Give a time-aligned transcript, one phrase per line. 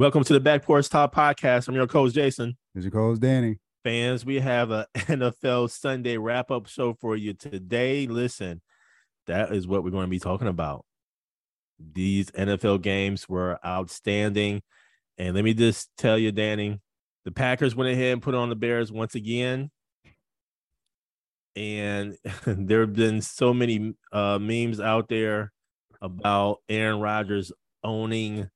[0.00, 1.68] Welcome to the Back Porch Talk podcast.
[1.68, 2.56] I'm your coach, Jason.
[2.74, 3.58] This your coach, Danny.
[3.84, 8.06] Fans, we have a NFL Sunday wrap up show for you today.
[8.06, 8.62] Listen,
[9.26, 10.86] that is what we're going to be talking about.
[11.78, 14.62] These NFL games were outstanding.
[15.18, 16.80] And let me just tell you, Danny,
[17.26, 19.70] the Packers went ahead and put on the Bears once again.
[21.54, 25.52] And there have been so many uh, memes out there
[26.00, 27.52] about Aaron Rodgers
[27.84, 28.48] owning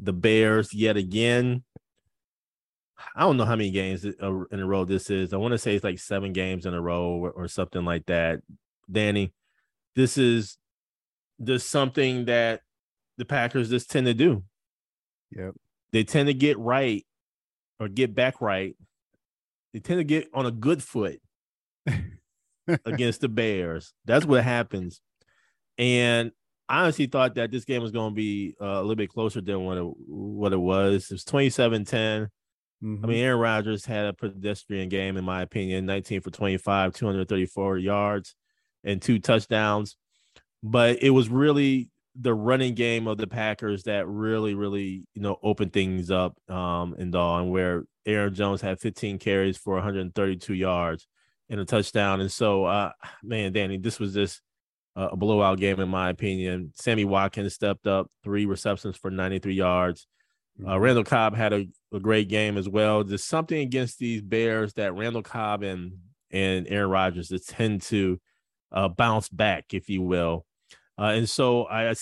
[0.00, 1.62] the Bears yet again.
[3.14, 5.32] I don't know how many games uh, in a row this is.
[5.32, 8.06] I want to say it's like seven games in a row or, or something like
[8.06, 8.40] that.
[8.90, 9.32] Danny,
[9.94, 10.58] this is
[11.42, 12.60] just something that
[13.18, 14.44] the Packers just tend to do.
[15.30, 15.54] Yep.
[15.92, 17.04] They tend to get right
[17.78, 18.76] or get back right.
[19.72, 21.20] They tend to get on a good foot
[22.84, 23.92] against the Bears.
[24.04, 25.00] That's what happens.
[25.78, 26.32] And
[26.68, 29.40] I honestly thought that this game was going to be uh, a little bit closer
[29.40, 31.10] than what it, what it was.
[31.10, 32.28] It was 27 10.
[32.82, 33.04] Mm-hmm.
[33.04, 37.78] I mean, Aaron Rodgers had a pedestrian game, in my opinion 19 for 25, 234
[37.78, 38.34] yards,
[38.82, 39.96] and two touchdowns.
[40.62, 45.38] But it was really the running game of the Packers that really, really, you know,
[45.42, 51.06] opened things up um, in Dawn, where Aaron Jones had 15 carries for 132 yards
[51.48, 52.20] and a touchdown.
[52.20, 52.92] And so, uh,
[53.22, 54.40] man, Danny, this was just
[54.96, 56.72] a blowout game in my opinion.
[56.74, 60.06] Sammy Watkins stepped up, three receptions for 93 yards.
[60.60, 60.82] Uh, mm-hmm.
[60.82, 63.02] Randall Cobb had a, a, great game as well.
[63.02, 65.94] There's something against these Bears that Randall Cobb and
[66.30, 68.20] and Aaron Rodgers that tend to
[68.72, 70.46] uh, bounce back, if you will.
[70.98, 71.92] Uh, and so I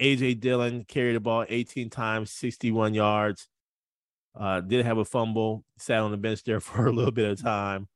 [0.00, 3.48] AJ Dillon carried the ball 18 times, 61 yards.
[4.38, 7.42] Uh, did have a fumble, sat on the bench there for a little bit of
[7.42, 7.88] time.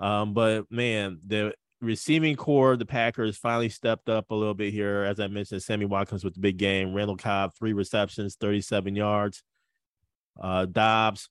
[0.00, 5.02] Um, but man, the receiving core, the Packers finally stepped up a little bit here.
[5.02, 6.94] As I mentioned, Sammy Watkins with the big game.
[6.94, 9.42] Randall Cobb, three receptions, 37 yards.
[10.40, 11.28] Uh, Doubs,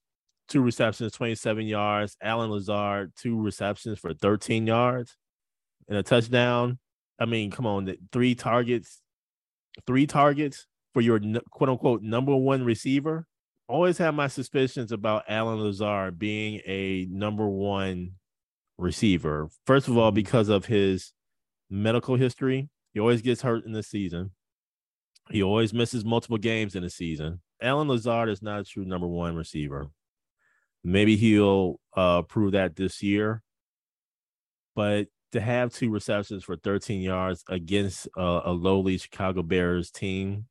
[0.47, 2.17] two receptions, 27 yards.
[2.21, 5.15] Allen Lazard, two receptions for 13 yards
[5.87, 6.79] and a touchdown.
[7.19, 9.01] I mean, come on, three targets,
[9.85, 11.19] three targets for your
[11.51, 13.27] quote unquote number one receiver.
[13.67, 18.13] Always have my suspicions about Allen Lazard being a number one
[18.81, 19.49] receiver.
[19.65, 21.13] First of all, because of his
[21.69, 24.31] medical history, he always gets hurt in the season.
[25.29, 27.41] He always misses multiple games in a season.
[27.61, 29.87] Allen Lazard is not a true number one receiver.
[30.83, 33.43] Maybe he'll uh, prove that this year.
[34.75, 40.47] But to have two receptions for 13 yards against a, a lowly Chicago Bears team,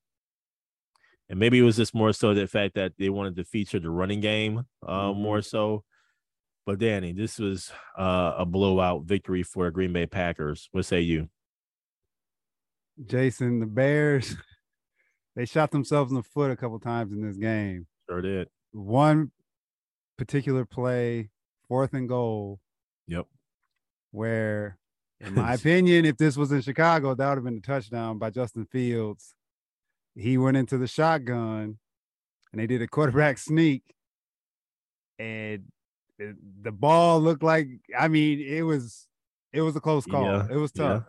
[1.29, 3.91] and maybe it was just more so the fact that they wanted to feature the
[3.91, 5.21] running game uh, mm-hmm.
[5.21, 5.85] more so
[6.67, 10.69] but Danny, this was uh, a blowout victory for Green Bay Packers.
[10.73, 11.29] What say you?
[13.07, 14.37] Jason, the Bears,
[15.37, 17.87] they shot themselves in the foot a couple times in this game.
[18.09, 18.49] Sure did.
[18.73, 19.31] One
[20.19, 21.31] particular play,
[21.67, 22.61] fourth and goal.
[23.07, 23.27] Yep.
[24.11, 24.79] Where,
[25.21, 28.31] in my opinion, if this was in Chicago, that would have been a touchdown by
[28.31, 29.35] Justin Fields.
[30.15, 31.79] He went into the shotgun
[32.53, 33.83] and they did a quarterback sneak.
[35.19, 35.65] And
[36.63, 39.07] the ball looked like I mean it was
[39.53, 40.25] it was a close call.
[40.25, 41.05] Yeah, it was tough.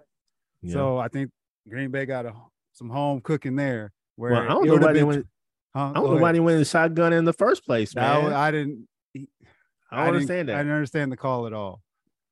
[0.61, 0.73] Yeah, yeah.
[0.73, 1.31] So I think
[1.69, 2.33] Green Bay got a,
[2.73, 3.91] some home cooking there.
[4.15, 5.27] Where well, I don't know why they went.
[5.75, 5.91] Huh?
[5.91, 8.33] I don't know why they went in shotgun in the first place, man.
[8.33, 8.87] I didn't.
[9.15, 10.55] I don't I understand that.
[10.55, 11.81] I didn't understand the call at all.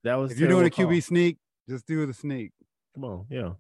[0.03, 1.01] That was if you're doing a QB call.
[1.01, 1.38] sneak,
[1.68, 2.51] just do the sneak.
[2.95, 3.51] Come on, yeah.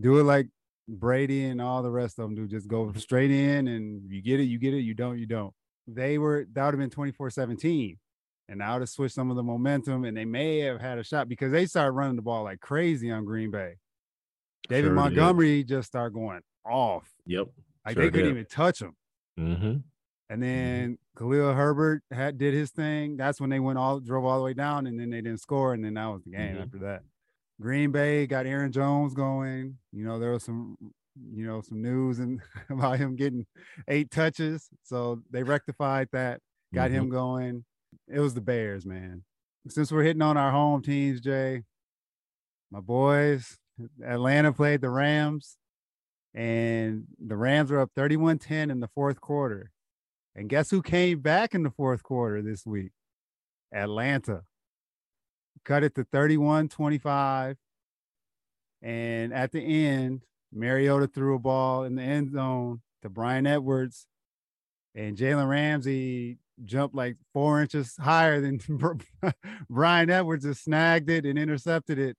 [0.00, 0.48] Do it like
[0.88, 2.46] Brady and all the rest of them do.
[2.46, 4.80] Just go straight in, and you get it, you get it.
[4.80, 5.52] You don't, you don't.
[5.86, 7.98] They were that would have been 24 17
[8.50, 11.28] and now to switch some of the momentum, and they may have had a shot
[11.28, 13.76] because they started running the ball like crazy on Green Bay.
[14.68, 15.68] David sure Montgomery did.
[15.68, 17.08] just started going off.
[17.26, 17.46] Yep.
[17.86, 18.32] Like sure they couldn't did.
[18.32, 18.96] even touch him.
[19.38, 19.64] Mm-hmm.
[19.64, 19.82] And
[20.30, 20.40] mm-hmm.
[20.40, 21.24] then mm-hmm.
[21.24, 23.16] Khalil Herbert had did his thing.
[23.16, 25.72] That's when they went all drove all the way down, and then they didn't score,
[25.72, 26.62] and then that was the game mm-hmm.
[26.62, 27.02] after that.
[27.60, 29.78] Green Bay got Aaron Jones going.
[29.92, 30.76] You know, there was some,
[31.32, 33.46] you know, some news and about him getting
[33.86, 34.68] eight touches.
[34.82, 36.40] So they rectified that,
[36.74, 36.98] got mm-hmm.
[36.98, 37.64] him going.
[38.08, 39.24] It was the Bears, man.
[39.68, 41.64] Since we're hitting on our home teams, Jay,
[42.70, 43.58] my boys,
[44.04, 45.56] Atlanta played the Rams,
[46.34, 49.70] and the Rams were up 31 10 in the fourth quarter.
[50.34, 52.92] And guess who came back in the fourth quarter this week?
[53.72, 54.42] Atlanta.
[55.64, 57.56] Cut it to 31 25.
[58.82, 60.22] And at the end,
[60.52, 64.06] Mariota threw a ball in the end zone to Bryan Edwards.
[64.94, 68.60] And Jalen Ramsey jumped like four inches higher than
[69.70, 72.16] Bryan Edwards just snagged it and intercepted it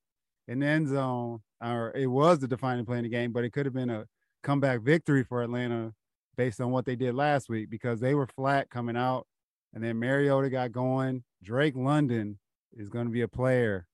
[0.47, 1.39] in the end zone.
[1.63, 4.05] Or it was the defining play in the game, but it could have been a
[4.43, 5.93] comeback victory for Atlanta
[6.35, 9.27] based on what they did last week because they were flat coming out.
[9.73, 11.23] And then Mariota got going.
[11.43, 12.39] Drake London
[12.73, 13.87] is going to be a player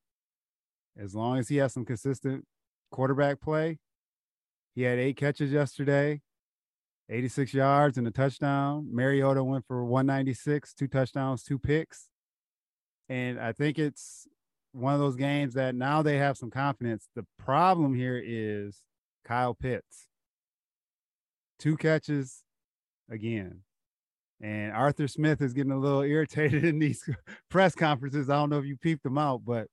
[0.98, 2.46] as long as he has some consistent
[2.92, 3.80] quarterback play.
[4.76, 6.22] He had eight catches yesterday,
[7.10, 8.90] 86 yards and a touchdown.
[8.92, 12.10] Mariota went for 196, two touchdowns, two picks.
[13.10, 14.28] And I think it's
[14.74, 17.08] one of those games that now they have some confidence.
[17.16, 18.82] The problem here is
[19.26, 20.08] Kyle Pitts.
[21.60, 22.44] Two catches
[23.10, 23.62] again.
[24.42, 27.08] And Arthur Smith is getting a little irritated in these
[27.50, 28.30] press conferences.
[28.30, 29.68] I don't know if you peeped them out, but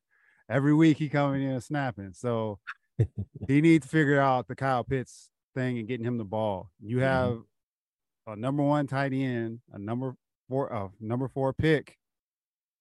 [0.48, 2.12] every week he coming in and snapping.
[2.14, 2.60] So
[3.48, 6.70] he needs to figure out the Kyle Pitts thing and getting him the ball.
[6.80, 7.04] You mm-hmm.
[7.04, 8.32] have mm-hmm.
[8.32, 10.14] a number one tight end, a number
[10.48, 11.96] four, uh, number four pick.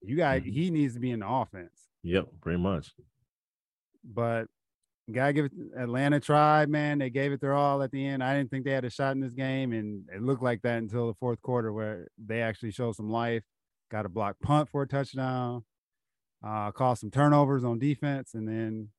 [0.02, 0.52] You got mm-hmm.
[0.52, 1.90] he needs to be in the offense.
[2.04, 2.92] Yep, pretty much.
[4.04, 4.48] But
[5.12, 7.00] gotta give it Atlanta tried, man.
[7.00, 8.24] They gave it their all at the end.
[8.24, 10.78] I didn't think they had a shot in this game, and it looked like that
[10.78, 13.44] until the fourth quarter, where they actually showed some life.
[13.92, 15.64] Got a block punt for a touchdown.
[16.46, 18.90] Uh, caused some turnovers on defense, and then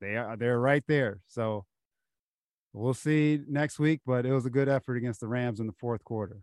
[0.00, 1.20] they are they're right there.
[1.26, 1.64] So
[2.76, 5.72] we'll see next week, but it was a good effort against the Rams in the
[5.72, 6.38] fourth quarter.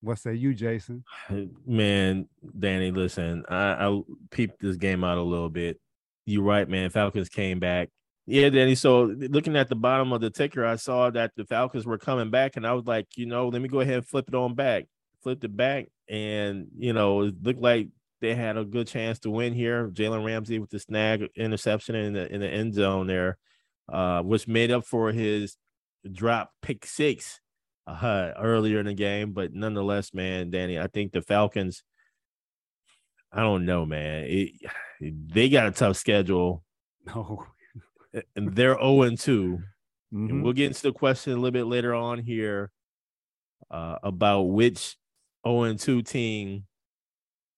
[0.00, 1.04] What say you, Jason?
[1.66, 2.28] Man,
[2.58, 5.80] Danny, listen, I, I peeped this game out a little bit.
[6.26, 6.90] You're right, man.
[6.90, 7.90] Falcons came back.
[8.26, 8.74] Yeah, Danny.
[8.74, 12.30] So looking at the bottom of the ticker, I saw that the Falcons were coming
[12.30, 14.54] back, and I was like, you know, let me go ahead and flip it on
[14.54, 14.86] back.
[15.22, 17.88] Flipped it back, and you know, it looked like
[18.22, 19.88] they had a good chance to win here.
[19.88, 23.36] Jalen Ramsey with the snag interception in the in the end zone there
[23.92, 25.56] uh, which made up for his
[26.10, 27.40] drop pick six
[27.86, 29.32] uh, earlier in the game.
[29.32, 31.82] But nonetheless, man, Danny, I think the Falcons.
[33.32, 34.24] I don't know, man.
[34.28, 34.52] It,
[35.00, 36.62] they got a tough schedule.
[37.06, 37.44] No,
[38.34, 39.58] and they're zero oh and 2
[40.14, 40.30] mm-hmm.
[40.30, 42.70] And we'll get into the question a little bit later on here
[43.70, 44.96] uh, about which zero
[45.44, 46.64] oh and two team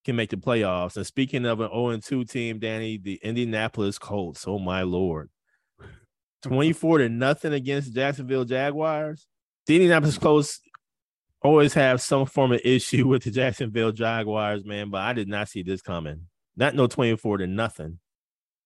[0.06, 0.96] can make the playoffs.
[0.96, 4.46] And speaking of an 0 and 2 team, Danny, the Indianapolis Colts.
[4.46, 5.28] Oh my lord.
[6.48, 9.26] 24 to nothing against Jacksonville Jaguars.
[9.66, 10.60] The Indianapolis Colts
[11.42, 15.48] always have some form of issue with the Jacksonville Jaguars, man, but I did not
[15.48, 16.26] see this coming.
[16.56, 17.98] Not no 24 to nothing.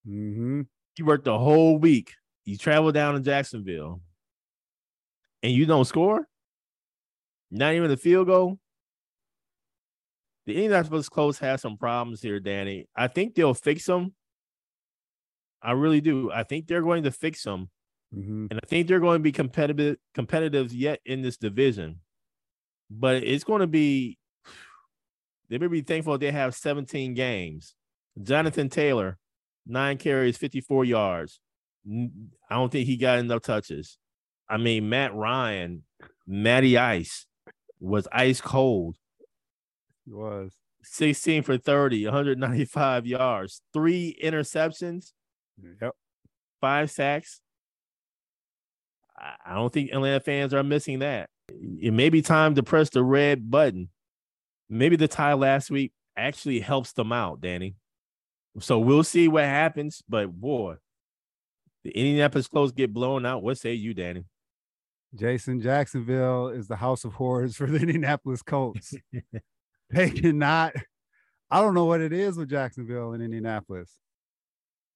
[0.06, 0.62] Mm-hmm.
[0.98, 2.12] You worked the whole week.
[2.44, 4.00] You travel down to Jacksonville
[5.42, 6.26] and you don't score?
[7.50, 8.58] Not even the field goal?
[10.46, 12.88] The Indianapolis Colts have some problems here, Danny.
[12.96, 14.14] I think they'll fix them
[15.62, 16.30] I really do.
[16.32, 17.70] I think they're going to fix them,
[18.14, 18.46] mm-hmm.
[18.50, 22.00] and I think they're going to be competitive, competitive yet in this division.
[22.90, 24.18] But it's going to be.
[25.48, 27.74] They may be thankful they have 17 games.
[28.22, 29.18] Jonathan Taylor,
[29.66, 31.40] nine carries, 54 yards.
[31.84, 33.98] I don't think he got enough touches.
[34.48, 35.82] I mean, Matt Ryan,
[36.24, 37.26] Matty Ice
[37.80, 38.96] was ice cold.
[40.04, 45.12] He was 16 for 30, 195 yards, three interceptions.
[45.60, 45.84] Mm-hmm.
[45.84, 45.94] Yep.
[46.60, 47.40] Five sacks.
[49.44, 51.28] I don't think Atlanta fans are missing that.
[51.48, 53.90] It may be time to press the red button.
[54.68, 57.74] Maybe the tie last week actually helps them out, Danny.
[58.60, 60.02] So we'll see what happens.
[60.08, 60.76] But boy,
[61.84, 63.42] the Indianapolis Colts get blown out.
[63.42, 64.24] What say you, Danny?
[65.14, 68.94] Jason Jacksonville is the house of horrors for the Indianapolis Colts.
[69.90, 70.74] they cannot.
[71.50, 73.90] I don't know what it is with Jacksonville and Indianapolis.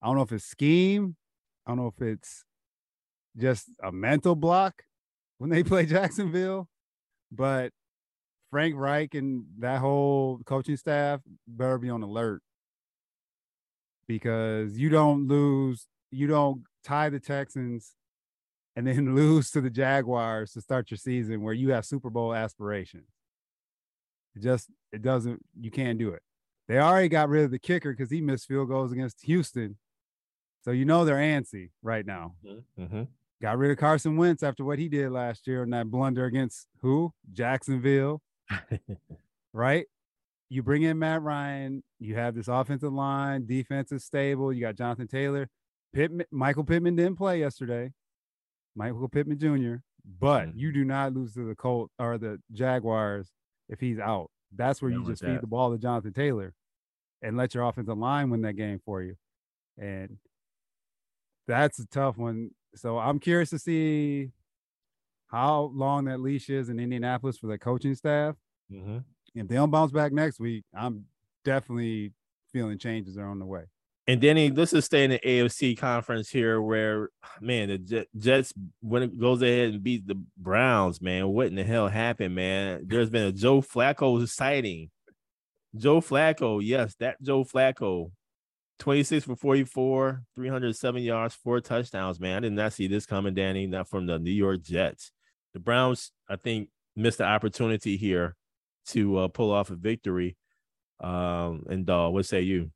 [0.05, 1.17] I don't know if it's scheme.
[1.67, 2.45] I don't know if it's
[3.39, 4.83] just a mental block
[5.39, 6.69] when they play Jacksonville,
[7.33, 7.73] but
[8.51, 12.43] Frank Reich and that whole coaching staff better be on alert
[14.07, 17.95] because you don't lose, you don't tie the Texans
[18.77, 22.35] and then lose to the Jaguars to start your season where you have Super Bowl
[22.35, 23.09] aspirations.
[24.37, 26.21] It just it doesn't you can't do it.
[26.69, 29.79] They already got rid of the kicker because he missed field goals against Houston
[30.65, 32.35] so you know they're antsy right now.
[32.45, 32.83] Mm-hmm.
[32.83, 33.03] mm-hmm.
[33.43, 36.67] Got rid of Carson Wentz after what he did last year and that blunder against
[36.81, 37.13] who?
[37.31, 38.23] Jacksonville.
[39.53, 39.85] right?
[40.49, 41.83] You bring in Matt Ryan.
[41.99, 43.45] You have this offensive line.
[43.45, 44.51] Defense is stable.
[44.51, 45.51] You got Jonathan Taylor.
[45.93, 47.93] Pittman, Michael Pittman didn't play yesterday.
[48.75, 49.83] Michael Pittman Jr.
[50.19, 50.59] But mm-hmm.
[50.59, 53.31] you do not lose to the Colt or the Jaguars
[53.69, 54.31] if he's out.
[54.55, 56.55] That's where Yeah, you just feed the ball to Jonathan Taylor
[57.21, 59.17] and let your offensive line win that game for you.
[59.77, 60.19] And
[61.47, 62.51] that's a tough one.
[62.75, 64.31] So I'm curious to see
[65.29, 68.37] how long that leash is in Indianapolis for the coaching staff.
[68.73, 68.99] Mm-hmm.
[69.35, 71.07] If they don't bounce back next week, I'm
[71.45, 72.13] definitely
[72.53, 73.65] feeling changes are on the way.
[74.07, 77.09] And Danny, let's just stay in the AFC conference here, where
[77.41, 81.65] man, the Jets when it goes ahead and beat the Browns, man, what in the
[81.65, 82.85] hell happened, man?
[82.87, 84.91] There's been a Joe Flacco sighting.
[85.75, 88.11] Joe Flacco, yes, that Joe Flacco,
[88.81, 92.39] 26 for 44, 307 yards, four touchdowns, man.
[92.39, 95.13] I did not see this coming, Danny, not from the New York Jets.
[95.53, 98.37] The Browns, I think, missed the opportunity here
[98.89, 100.37] to uh, pull off a victory.
[101.01, 102.71] Um, and uh, what say you?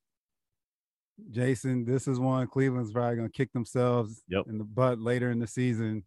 [1.30, 4.44] Jason, this is one Cleveland's probably going to kick themselves Yep.
[4.48, 6.04] in the butt later in the season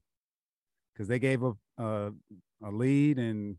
[0.93, 2.12] because they gave up a,
[2.63, 3.57] a lead and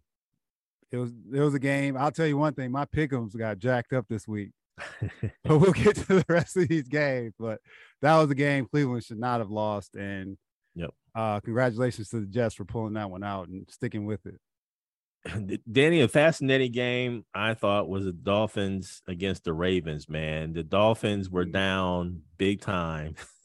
[0.90, 1.96] it was it was a game.
[1.96, 4.50] I'll tell you one thing: my pickums got jacked up this week.
[5.44, 7.34] but we'll get to the rest of these games.
[7.38, 7.60] But
[8.00, 9.94] that was a game Cleveland should not have lost.
[9.96, 10.36] And
[10.74, 10.90] Yep.
[11.14, 15.62] uh, congratulations to the Jets for pulling that one out and sticking with it.
[15.70, 20.52] Danny, a fascinating game I thought was the Dolphins against the Ravens, man.
[20.52, 21.52] The Dolphins were Mm.
[21.52, 23.14] down big time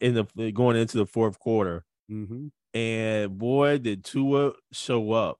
[0.00, 1.84] in the going into the fourth quarter.
[2.10, 2.46] Mm-hmm.
[2.72, 5.38] And boy, did Tua show up.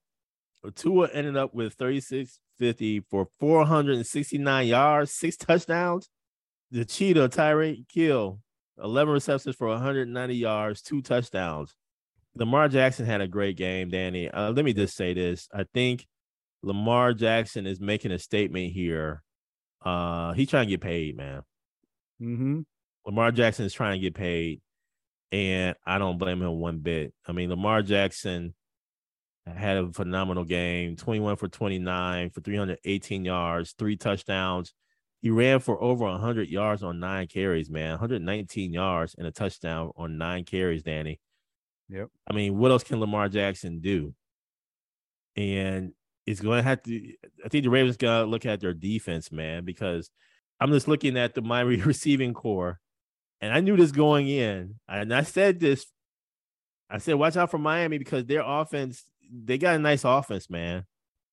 [0.74, 6.08] Tua ended up with 36 50 for 469 yards, six touchdowns.
[6.70, 8.38] The cheetah, Tyreek Hill,
[8.80, 11.74] 11 receptions for 190 yards, two touchdowns.
[12.36, 14.30] Lamar Jackson had a great game, Danny.
[14.30, 15.48] Uh, let me just say this.
[15.52, 16.06] I think
[16.62, 19.22] Lamar Jackson is making a statement here.
[19.84, 21.42] Uh, he's trying to get paid, man.
[22.22, 22.60] Mm-hmm.
[23.06, 24.60] Lamar Jackson is trying to get paid,
[25.32, 27.14] and I don't blame him one bit.
[27.26, 28.54] I mean, Lamar Jackson
[29.56, 34.74] had a phenomenal game 21 for 29 for 318 yards, three touchdowns.
[35.20, 37.90] He ran for over 100 yards on nine carries, man.
[37.90, 41.20] 119 yards and a touchdown on nine carries, Danny.
[41.90, 42.08] Yep.
[42.30, 44.14] I mean, what else can Lamar Jackson do?
[45.36, 45.92] And
[46.26, 47.12] it's going to have to.
[47.44, 50.10] I think the Ravens got to look at their defense, man, because
[50.60, 52.78] I'm just looking at the Miami receiving core,
[53.40, 55.86] and I knew this going in, and I said this.
[56.88, 60.84] I said, watch out for Miami because their offense, they got a nice offense, man.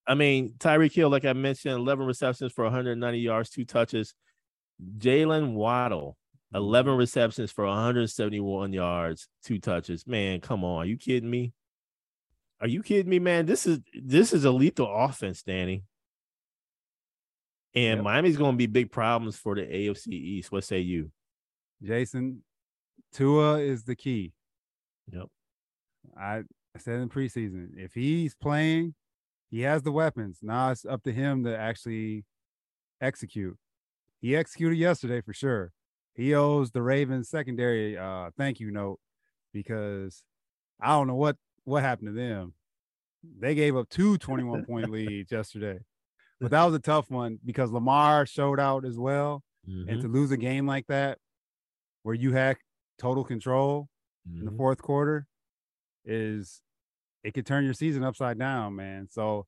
[0.07, 4.13] I mean, Tyreek Hill, like I mentioned, 11 receptions for 190 yards, two touches.
[4.97, 6.17] Jaylen Waddle,
[6.53, 6.99] 11 mm-hmm.
[6.99, 10.07] receptions for 171 yards, two touches.
[10.07, 10.83] Man, come on.
[10.83, 11.53] Are you kidding me?
[12.61, 13.45] Are you kidding me, man?
[13.45, 15.83] This is this is a lethal offense, Danny.
[17.75, 18.03] And Yep.
[18.03, 20.51] Miami's going to be big problems for the AFC East.
[20.51, 21.11] What say you?
[21.83, 22.43] Jason,
[23.13, 24.33] Tua is the key.
[25.11, 25.27] Yep.
[26.17, 26.43] I
[26.77, 28.93] I said in preseason, if he's playing,
[29.49, 30.39] he has the weapons.
[30.43, 32.23] Now it's up to him to actually
[33.01, 33.57] execute.
[34.21, 35.71] He executed yesterday for sure.
[36.13, 38.99] He owes the Ravens secondary uh thank you note
[39.53, 40.23] because
[40.79, 42.53] I don't know what what happened to them.
[43.39, 45.79] They gave up two 21 point leads yesterday.
[46.39, 49.43] But that was a tough one because Lamar showed out as well.
[49.67, 51.17] Mhm, And to lose a game like that
[52.03, 52.57] where you had
[52.99, 53.89] total control
[54.31, 54.57] in the mhm.
[54.57, 55.25] fourth quarter
[56.05, 56.61] is
[57.23, 59.07] it could turn your season upside down, man.
[59.09, 59.45] So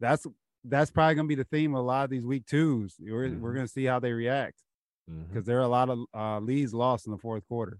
[0.00, 0.26] that's
[0.64, 2.96] that's probably gonna be the theme of a lot of these week twos.
[3.00, 3.54] We're we're Mhm.
[3.56, 4.62] gonna see how they react
[5.28, 7.78] because there are a lot of uh, leads lost in the fourth quarter.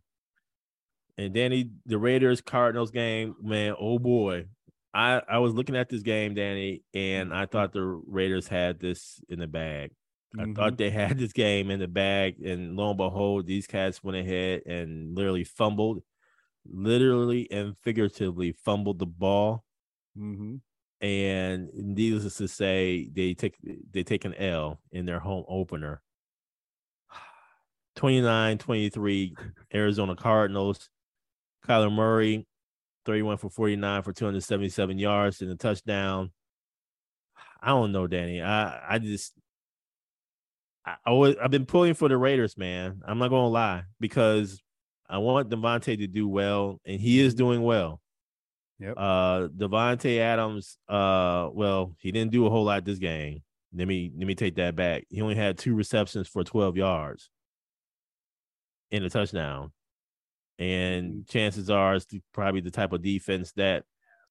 [1.19, 4.47] And Danny, the Raiders Cardinals game, man, oh boy.
[4.95, 9.21] I, I was looking at this game, Danny, and I thought the Raiders had this
[9.29, 9.93] in the bag.
[10.39, 10.57] I Mhm.
[10.57, 14.17] thought they had this game in the bag, and lo and behold, these cats went
[14.19, 16.03] ahead and literally fumbled,
[16.67, 19.65] literally and figuratively fumbled the ball.
[20.17, 20.61] Mhm.
[21.01, 23.57] And needless to say, they take
[23.91, 26.03] they take an L in their home opener.
[27.97, 29.37] 29-23,
[29.75, 30.89] Arizona Cardinals.
[31.67, 32.47] Kyler Murray,
[33.05, 36.33] 31 for 49 for 277 yards and a touchdown.
[37.61, 38.43] I don't know, Danny.
[38.43, 39.35] I I just
[40.85, 40.97] I,
[41.41, 43.03] I've been pulling for the Raiders, man.
[43.07, 44.62] I'm not gonna lie because
[45.13, 48.01] I want Davante to do well, and he is doing well.
[48.79, 48.95] Yep.
[48.97, 50.79] Uh, Davante Adams.
[50.89, 53.43] Uh, well, he didn't do a whole lot this game.
[53.77, 55.05] Let me let me take that back.
[55.11, 57.29] He only had two receptions for 12 yards
[58.91, 59.71] in a touchdown,
[60.59, 63.85] and chances are it's probably the type of defense that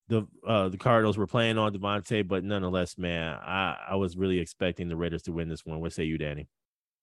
[0.08, 2.28] the uh the Cardinals were playing on Davante.
[2.28, 5.80] But nonetheless, man, I I was really expecting the Raiders to win this one.
[5.80, 6.48] What say you, Danny?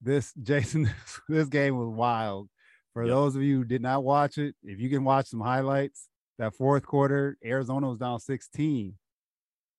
[0.01, 0.89] This Jason,
[1.29, 2.49] this game was wild.
[2.93, 3.09] For Yep.
[3.09, 6.55] those of you who did not watch it, if you can watch some highlights, that
[6.55, 8.95] fourth quarter, Arizona was down 16.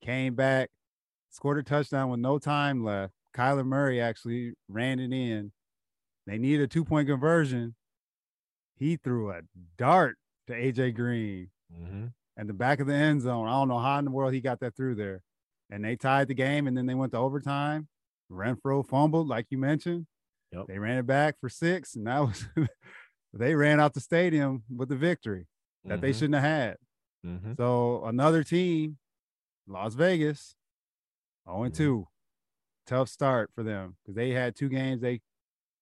[0.02, 0.70] came back,
[1.30, 3.12] scored a touchdown with no time left.
[3.34, 5.52] Kyler Murray actually ran it in.
[6.26, 7.74] They needed a two point conversion.
[8.76, 9.42] He threw a
[9.76, 12.06] dart to AJ Green Mm-hmm.
[12.36, 13.46] and the back of the end zone.
[13.46, 15.22] I don't know how in the world he got that through there.
[15.70, 17.86] And they tied the game and then they went to overtime.
[18.32, 20.06] Renfrow fumbled, like you mentioned.
[20.52, 20.66] Yep.
[20.66, 22.44] They ran it back for six, and that was
[23.32, 25.46] they ran out the stadium with the victory
[25.84, 26.76] that they shouldn't have had.
[27.26, 27.52] Mm-hmm.
[27.56, 28.98] So another team,
[29.66, 30.54] Las Vegas,
[31.48, 32.06] 0 and 2.
[32.86, 35.20] Tough start for them because they had two games they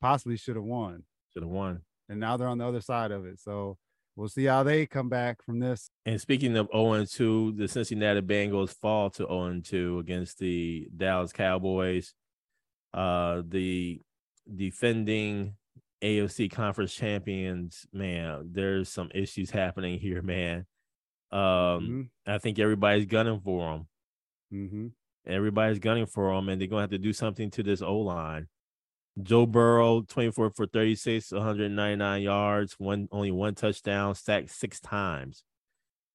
[0.00, 1.04] possibly should have won.
[1.32, 1.82] Should have won.
[2.08, 3.40] And now they're on the other side of it.
[3.40, 3.78] So
[4.16, 5.90] we'll see how they come back from this.
[6.04, 10.38] And speaking of 0 and 2, the Cincinnati Bengals fall to 0 and 2 against
[10.38, 12.14] the Dallas Cowboys.
[12.92, 14.00] Uh, the
[14.54, 15.54] defending
[16.02, 20.66] AFC conference champions, man, there's some issues happening here, man.
[21.30, 23.86] Um, I think everybody's gunning for them.
[24.52, 24.86] Mm-hmm.
[25.26, 28.46] Everybody's gunning for them, and they're gonna have to do something to this O line.
[29.22, 35.44] Joe Burrow, 24 for 36, 199 yards, one only one touchdown, sacked six times.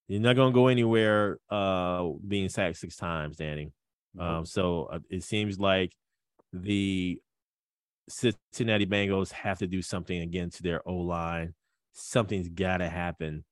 [0.08, 3.72] You're not gonna go anywhere uh being sacked six times, Danny.
[4.18, 5.94] Um, so uh, it seems like
[6.52, 7.20] the
[8.10, 11.54] Cincinnati Bengals have to do something again to their O line.
[11.94, 13.44] Something's got to happen,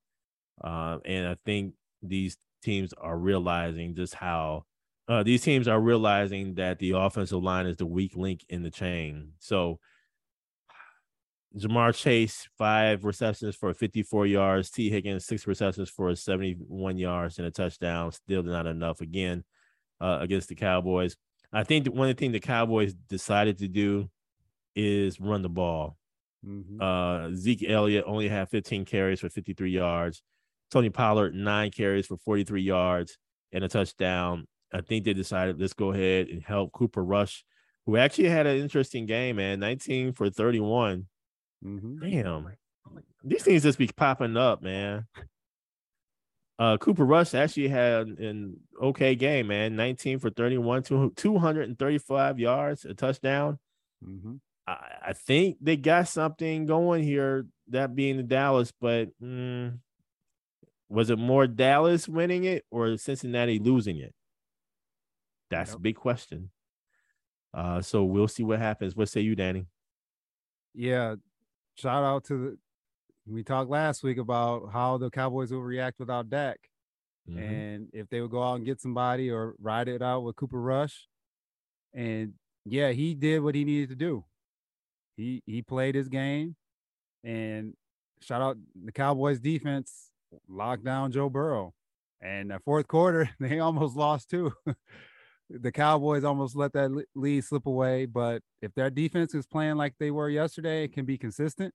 [0.63, 4.65] uh, and I think these teams are realizing just how
[5.07, 8.69] uh, these teams are realizing that the offensive line is the weak link in the
[8.69, 9.33] chain.
[9.39, 9.79] So
[11.57, 14.69] Ja'Marr Chase, five receptions for 54 yards.
[14.69, 18.11] Tee Higgins, six receptions for 71 yards and a touchdown.
[18.11, 19.43] Still not enough again
[19.99, 21.17] uh, against the Cowboys.
[21.51, 24.09] I think one of the things the Cowboys decided to do
[24.75, 25.97] is run the ball.
[26.45, 26.81] Mhm.
[26.81, 30.23] Uh, Zeke Elliott only had 15 carries for 53 yards.
[30.71, 33.17] Tony Pollard, nine carries for 43 yards
[33.51, 34.47] and a touchdown.
[34.73, 37.43] I think they decided let's go ahead and help Cooper Rush,
[37.85, 39.59] who actually had an interesting game, man.
[39.59, 41.07] 19 for 31.
[41.63, 41.99] Mhm.
[42.01, 42.47] Damn.
[43.23, 45.05] These things just be popping up, man.
[46.57, 49.75] Uh, Cooper Rush actually had an okay game, man.
[49.75, 53.59] 19 for 31, two- 235 yards, a touchdown.
[54.03, 54.39] Mhm.
[54.71, 59.77] I, I think they got something going here, that being the Dallas, but mm,
[60.89, 64.13] was it more Dallas winning it or Cincinnati losing it?
[65.49, 66.49] That's a big question.
[67.53, 68.95] Uh, so we'll see what happens.
[68.95, 69.67] What say you, Danny?
[70.73, 71.15] Yeah.
[71.75, 72.57] Shout out to the
[73.27, 76.59] we talked last week about how the Cowboys will react without Dak.
[77.29, 77.37] Mhm.
[77.37, 80.59] and if they would go out and get somebody or ride it out with Cooper
[80.59, 81.07] Rush.
[81.93, 82.33] And
[82.65, 84.25] yeah, he did what he needed to do.
[85.17, 86.55] He he played his game,
[87.23, 87.73] and
[88.21, 90.09] shout out the Cowboys defense
[90.47, 91.73] locked down Joe Burrow.
[92.21, 94.53] And the fourth quarter, they almost lost too.
[95.49, 98.05] the Cowboys almost let that lead slip away.
[98.05, 101.73] But if their defense is playing like they were yesterday, it can be consistent.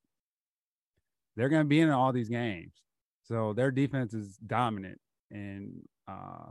[1.37, 2.72] They're going to be in all these games.
[3.25, 4.99] So their defense is dominant
[5.31, 6.51] and uh,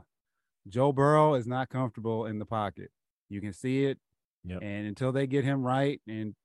[0.68, 2.92] Joe Burrow is not comfortable in the pocket.
[3.30, 3.98] You can see it,
[4.44, 4.60] Yep.
[4.62, 6.36] and until they get him right, and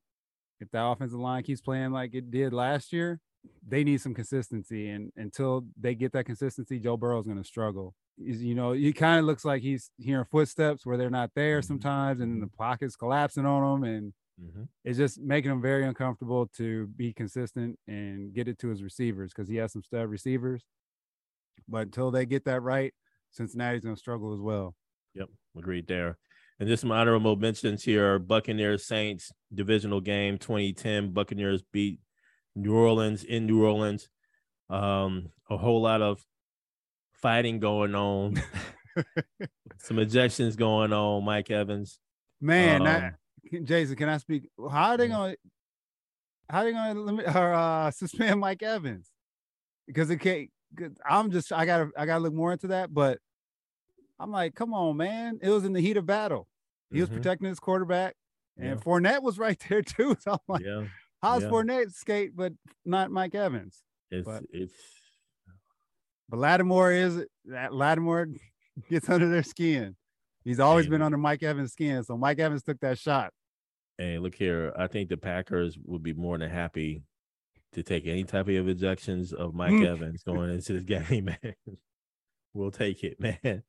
[0.61, 3.21] if that offensive line keeps playing like it did last year,
[3.67, 4.89] they need some consistency.
[4.91, 7.95] And until they get that consistency, Joe Burrow's going to struggle.
[8.19, 11.61] He's- You know, he kind of looks like he's hearing footsteps where they're not there
[11.61, 11.65] Mhm.
[11.65, 14.69] sometimes, and then the pocket's collapsing on him, and Mhm.
[14.85, 19.33] it's just making him very uncomfortable to be consistent and get it to his receivers
[19.33, 20.67] because he has some stud receivers.
[21.67, 22.93] But until they get that right,
[23.31, 24.75] Cincinnati's going to struggle as well.
[25.15, 26.19] Yep, agreed there.
[26.61, 31.13] And just some honorable mentions here: Buccaneers Saints divisional game 2010.
[31.13, 32.01] Buccaneers beat
[32.55, 34.11] New Orleans in New Orleans.
[34.69, 36.23] Um, a whole lot of
[37.15, 38.43] fighting going on,
[39.79, 41.25] some ejections going on.
[41.25, 41.99] Mike Evans.
[42.43, 44.43] Man, Um, that, Jason, can I speak?
[44.71, 45.33] How are they going?
[45.33, 45.39] to
[46.51, 49.11] How are they to limit or uh, suspend Mike Evans?
[49.87, 50.51] Because it can't.
[51.09, 51.53] I'm just.
[51.53, 51.89] I gotta.
[51.97, 52.93] I gotta look more into that.
[52.93, 53.19] But
[54.21, 55.39] I'm like, come on, man!
[55.43, 56.47] It was in the heat of battle.
[56.93, 57.15] He was Mhm.
[57.15, 58.15] protecting his quarterback,
[58.57, 58.75] and Yeah.
[58.77, 60.17] Fournette was right there too.
[60.21, 60.87] So I'm like, Yeah,
[61.23, 61.49] how's yeah.
[61.49, 62.53] Fournette skate, but
[62.85, 63.83] not Mike Evans?
[64.11, 64.75] it's But- it's
[66.29, 68.29] But Lattimore is that Lattimore
[68.89, 69.97] gets under their skin.
[70.45, 72.05] He's always been under Mike Evans' skin.
[72.05, 73.33] So Mike Evans took that shot.
[73.99, 74.73] Hey, look here.
[74.77, 77.03] I think the Packers would be more than happy
[77.73, 79.87] to take any type of ejections of Mike Mm.
[79.87, 80.85] Evans going into this
[81.19, 81.55] game, man.
[82.55, 83.63] we'll take it, man.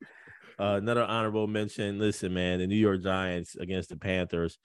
[0.59, 1.99] Uh, another honorable mention.
[1.99, 4.57] Listen, man, the New York Giants against the Panthers.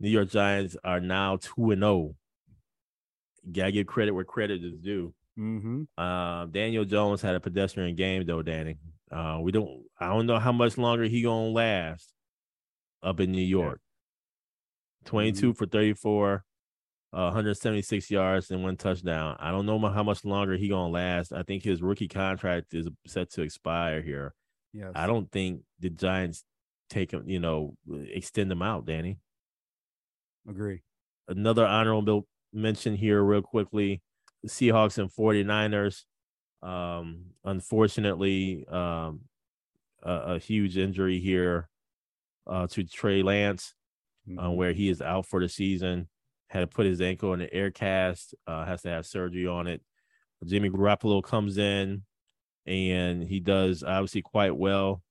[0.00, 2.14] New York Giants are now two and zero.
[3.50, 5.14] Gotta give credit where credit is due.
[5.38, 5.82] Mm-hmm.
[5.96, 8.76] Uh, Daniel Jones had a pedestrian game though, Danny.
[9.10, 9.82] Uh, we don't.
[10.00, 12.12] I don't know how much longer he gonna last
[13.02, 13.80] up in New York.
[15.06, 15.56] 22 Mm-hmm.
[15.56, 16.44] for 34,
[17.12, 19.36] uh, 176 yards and one touchdown.
[19.40, 21.32] I don't know how much longer he gonna last.
[21.32, 24.34] I think his rookie contract is set to expire here.
[24.72, 24.92] Yes.
[24.94, 26.44] I don't think the Giants
[26.88, 29.18] take him, you know, extend him out, Danny.
[30.48, 30.82] agree.
[31.28, 34.02] Another honorable mention here, real quickly
[34.42, 36.04] the Seahawks and 49ers.
[36.62, 39.20] Um, unfortunately, um,
[40.02, 41.68] a, a huge injury here
[42.46, 43.74] uh, to Trey Lance,
[44.36, 44.56] uh, Mhm.
[44.56, 46.08] where he is out for the season.
[46.48, 49.66] Had to put his ankle in an air cast, uh, has to have surgery on
[49.68, 49.80] it.
[50.44, 52.02] Jimmy Garoppolo comes in
[52.66, 55.02] and he does obviously quite well.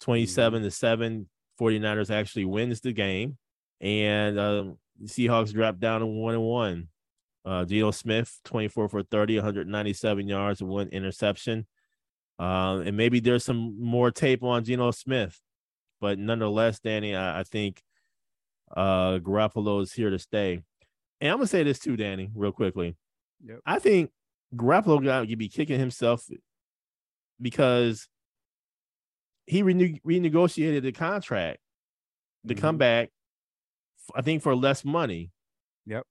[0.00, 1.28] 27 to 7,
[1.60, 3.38] 49ers actually wins the game.
[3.80, 6.88] And um, the Seahawks drop down to one and one.
[7.44, 11.66] Uh, Geno Smith, 24 for 30, 197 yards and one interception.
[12.38, 15.40] Um, and maybe there's some more tape on Geno Smith,
[16.00, 17.82] but nonetheless, Danny, I, I think
[18.74, 20.62] uh Garoppolo is here to stay.
[21.20, 22.96] And I'm gonna say this too, Danny, real quickly.
[23.44, 23.60] Yep.
[23.66, 24.10] I think
[24.56, 26.26] Garoppolo got to be kicking himself
[27.42, 28.08] because
[29.46, 31.60] he rene- renegotiated the contract
[32.46, 32.78] to come Mhm.
[32.78, 33.10] back.
[34.14, 35.32] I think for less money.
[35.86, 36.06] Yep.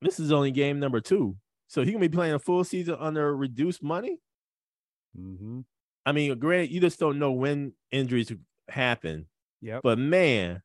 [0.00, 1.36] This is only game number two,
[1.68, 4.20] so he gonna be playing a full season under reduced money.
[5.16, 5.64] Mhm.
[6.06, 8.32] I mean, granted, you just don't know when injuries
[8.68, 9.28] happen,
[9.60, 9.82] Yep.
[9.82, 10.62] but man,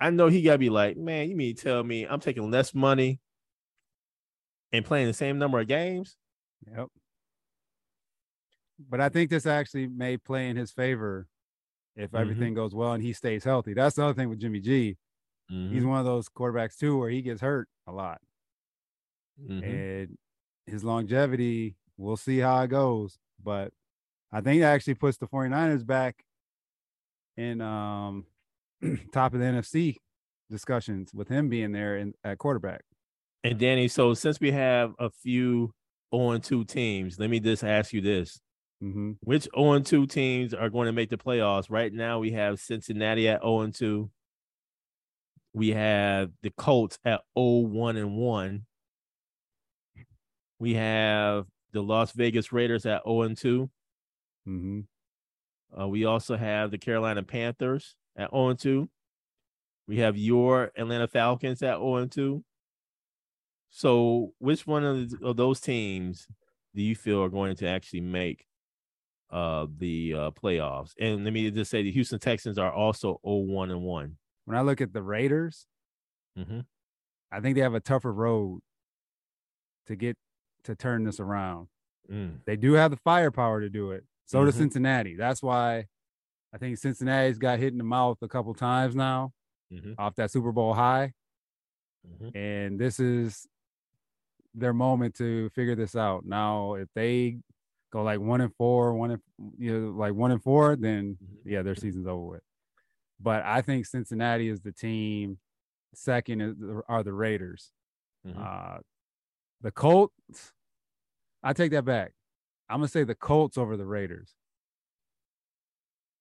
[0.00, 3.20] I know he gotta be like, man, you mean tell me I'm taking less money
[4.72, 6.16] and playing the same number of games?
[6.66, 6.88] Yep.
[8.78, 11.28] But I think this actually may play in his favor
[11.96, 12.18] if Mhm.
[12.20, 13.74] everything goes well and he stays healthy.
[13.74, 14.98] That's the other thing with Jimmy G.
[15.68, 18.22] He's Mhm, one of those quarterbacks too where he gets hurt a lot.
[19.36, 19.60] mhm.
[19.62, 20.16] And
[20.66, 23.18] his longevity, we'll see how it goes.
[23.42, 23.72] But
[24.32, 26.24] I think that actually puts the 49ers back
[27.36, 28.26] in um
[29.12, 29.96] top of the NFC
[30.50, 32.84] discussions with him being there in at quarterback.
[33.44, 35.72] And Danny, so since we have a few
[36.10, 38.40] on 2 teams, let me just ask you this.
[38.80, 41.70] Hmm Which 0 2 teams are going to make the playoffs?
[41.70, 44.10] Right now, we have Cincinnati at 0 2.
[45.52, 48.66] We have the Colts at 0 1 and 1.
[50.58, 53.70] We have the Las Vegas Raiders at 0 2.
[54.46, 54.80] hmm
[55.78, 58.90] Uh, we also have the Carolina Panthers at 0 2.
[59.88, 62.44] We have your Atlanta Falcons at 0 2.
[63.70, 66.26] So, which one of, the, of those teams
[66.74, 68.46] do you feel are going to actually make
[69.30, 70.92] uh, the uh, playoffs?
[71.00, 74.56] And let me just say the Houston Texans are also 0 1 and one When
[74.56, 75.66] I look at the Raiders,
[76.38, 76.60] Mm-hmm.
[77.32, 78.60] I think they have a tougher road
[79.86, 80.16] to get
[80.64, 81.68] to turn this around.
[82.10, 82.40] Mm.
[82.46, 84.04] They do have the firepower to do it.
[84.26, 84.58] So does Mhm.
[84.58, 85.16] Cincinnati.
[85.16, 85.86] That's why
[86.52, 89.32] I think Cincinnati's got hit in the mouth a couple times now
[89.72, 89.94] Mhm.
[89.98, 91.12] off that Super Bowl high.
[92.06, 92.34] Mhm.
[92.36, 93.46] And this is
[94.54, 96.24] their moment to figure this out.
[96.24, 97.40] Now, if they
[97.92, 99.22] go like one and four, one and
[99.58, 101.38] you know, like one and four, then Mhm.
[101.44, 102.42] yeah, their season's over with.
[103.20, 105.38] But I think Cincinnati is the team.
[105.94, 106.56] Second is,
[106.88, 107.72] are the Raiders.
[108.26, 108.36] Mhm.
[108.38, 108.80] Uh,
[109.60, 110.52] the Colts,
[111.42, 112.12] I take that back.
[112.68, 114.34] I'm gonna say the Colts over the Raiders.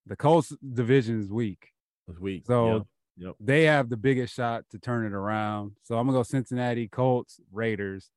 [0.05, 1.73] The Colts division is weak.
[2.07, 2.45] This week.
[2.45, 2.87] So Yep.
[3.17, 3.35] Yep.
[3.41, 5.75] they have the biggest shot to turn it around.
[5.83, 8.09] So I'm gonna go Cincinnati, Colts, Raiders,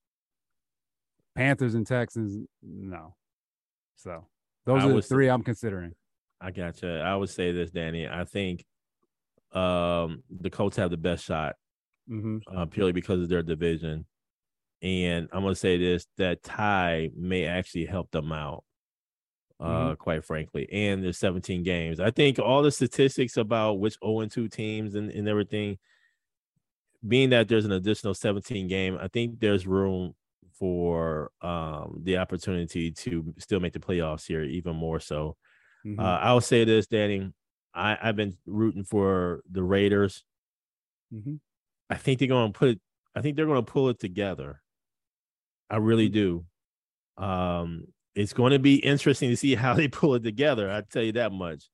[1.34, 2.46] Panthers, and Texans.
[2.62, 3.16] No.
[4.02, 4.26] So
[4.66, 5.92] those I are the would say- three I'm considering.
[6.40, 7.02] I gotcha.
[7.04, 8.08] I would say this, Danny.
[8.08, 8.64] I think
[9.52, 11.56] um, the Colts have the best shot
[12.08, 14.06] hmm uh, purely because of their division.
[14.82, 18.64] And I'm gonna say this: that tie may actually help them out,
[19.60, 20.66] uh, quite frankly.
[20.72, 22.00] And there's 17 games.
[22.00, 25.76] I think all the statistics about which 0 2 teams and, and everything,
[27.06, 30.14] being that there's an additional 17 game, I think there's room
[30.60, 35.36] for um, the opportunity to still make the playoffs here, even more so.
[35.84, 35.98] Mhm.
[35.98, 37.32] Uh, I'll say this, Danny.
[37.74, 40.22] I, I've been rooting for the Raiders.
[41.12, 41.40] Mhm.
[41.88, 42.80] I think they're going to put it.
[43.16, 44.60] I think they're going to pull it together.
[45.70, 46.44] I really do.
[47.16, 50.70] Um, it's going to be interesting to see how they pull it together.
[50.70, 51.64] I tell you that much.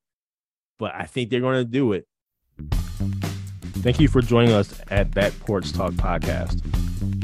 [0.79, 2.07] But I think they're going to do it.
[3.83, 6.61] Thank you for joining us at Back Porch Talk Podcast.